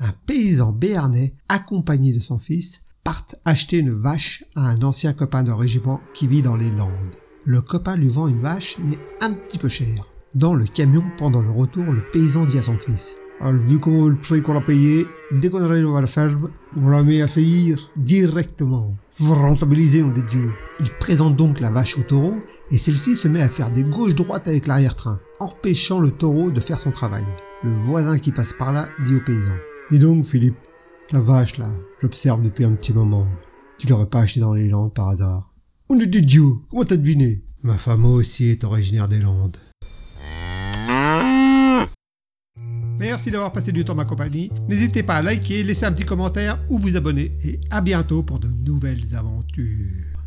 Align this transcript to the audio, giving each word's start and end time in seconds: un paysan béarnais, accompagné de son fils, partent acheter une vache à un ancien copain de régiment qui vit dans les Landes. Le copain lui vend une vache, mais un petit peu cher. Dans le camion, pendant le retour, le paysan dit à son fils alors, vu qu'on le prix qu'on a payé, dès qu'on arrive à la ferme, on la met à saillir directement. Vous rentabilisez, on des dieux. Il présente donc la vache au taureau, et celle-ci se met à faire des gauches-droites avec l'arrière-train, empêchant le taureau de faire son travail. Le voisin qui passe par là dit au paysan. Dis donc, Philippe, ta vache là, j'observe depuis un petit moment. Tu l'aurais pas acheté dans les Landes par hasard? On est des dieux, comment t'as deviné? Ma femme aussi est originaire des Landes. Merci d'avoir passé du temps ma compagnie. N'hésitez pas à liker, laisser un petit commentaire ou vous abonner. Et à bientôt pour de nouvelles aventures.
un 0.00 0.12
paysan 0.26 0.72
béarnais, 0.72 1.34
accompagné 1.48 2.12
de 2.12 2.18
son 2.18 2.38
fils, 2.38 2.82
partent 3.04 3.36
acheter 3.44 3.78
une 3.78 3.92
vache 3.92 4.44
à 4.56 4.68
un 4.68 4.82
ancien 4.82 5.12
copain 5.12 5.42
de 5.42 5.52
régiment 5.52 6.00
qui 6.14 6.26
vit 6.26 6.42
dans 6.42 6.56
les 6.56 6.70
Landes. 6.70 7.16
Le 7.44 7.62
copain 7.62 7.96
lui 7.96 8.08
vend 8.08 8.28
une 8.28 8.40
vache, 8.40 8.76
mais 8.84 8.98
un 9.20 9.32
petit 9.32 9.58
peu 9.58 9.68
cher. 9.68 10.06
Dans 10.34 10.54
le 10.54 10.64
camion, 10.66 11.04
pendant 11.16 11.42
le 11.42 11.50
retour, 11.50 11.84
le 11.84 12.02
paysan 12.10 12.44
dit 12.44 12.58
à 12.58 12.62
son 12.62 12.78
fils 12.78 13.16
alors, 13.42 13.54
vu 13.54 13.80
qu'on 13.80 14.08
le 14.08 14.16
prix 14.16 14.42
qu'on 14.42 14.58
a 14.58 14.60
payé, 14.60 15.06
dès 15.32 15.48
qu'on 15.48 15.62
arrive 15.62 15.94
à 15.94 16.02
la 16.02 16.06
ferme, 16.06 16.50
on 16.76 16.90
la 16.90 17.02
met 17.02 17.22
à 17.22 17.26
saillir 17.26 17.90
directement. 17.96 18.94
Vous 19.18 19.34
rentabilisez, 19.34 20.02
on 20.02 20.08
des 20.08 20.22
dieux. 20.22 20.50
Il 20.78 20.90
présente 20.98 21.36
donc 21.36 21.58
la 21.58 21.70
vache 21.70 21.96
au 21.96 22.02
taureau, 22.02 22.34
et 22.70 22.76
celle-ci 22.76 23.16
se 23.16 23.28
met 23.28 23.40
à 23.40 23.48
faire 23.48 23.70
des 23.70 23.82
gauches-droites 23.82 24.46
avec 24.46 24.66
l'arrière-train, 24.66 25.20
empêchant 25.38 26.00
le 26.00 26.10
taureau 26.10 26.50
de 26.50 26.60
faire 26.60 26.78
son 26.78 26.90
travail. 26.90 27.24
Le 27.64 27.70
voisin 27.70 28.18
qui 28.18 28.30
passe 28.30 28.52
par 28.52 28.74
là 28.74 28.90
dit 29.04 29.16
au 29.16 29.20
paysan. 29.20 29.56
Dis 29.90 29.98
donc, 29.98 30.24
Philippe, 30.24 30.54
ta 31.08 31.20
vache 31.20 31.58
là, 31.58 31.68
j'observe 32.00 32.42
depuis 32.42 32.64
un 32.64 32.74
petit 32.74 32.92
moment. 32.92 33.26
Tu 33.76 33.88
l'aurais 33.88 34.06
pas 34.06 34.20
acheté 34.20 34.38
dans 34.38 34.54
les 34.54 34.68
Landes 34.68 34.94
par 34.94 35.08
hasard? 35.08 35.52
On 35.88 35.98
est 35.98 36.06
des 36.06 36.20
dieux, 36.20 36.52
comment 36.68 36.84
t'as 36.84 36.96
deviné? 36.96 37.42
Ma 37.64 37.76
femme 37.76 38.04
aussi 38.04 38.44
est 38.46 38.62
originaire 38.62 39.08
des 39.08 39.18
Landes. 39.18 39.56
Merci 43.00 43.32
d'avoir 43.32 43.50
passé 43.50 43.72
du 43.72 43.84
temps 43.84 43.96
ma 43.96 44.04
compagnie. 44.04 44.52
N'hésitez 44.68 45.02
pas 45.02 45.16
à 45.16 45.22
liker, 45.22 45.64
laisser 45.64 45.86
un 45.86 45.92
petit 45.92 46.04
commentaire 46.04 46.64
ou 46.68 46.78
vous 46.78 46.96
abonner. 46.96 47.36
Et 47.44 47.58
à 47.70 47.80
bientôt 47.80 48.22
pour 48.22 48.38
de 48.38 48.46
nouvelles 48.46 49.16
aventures. 49.16 50.19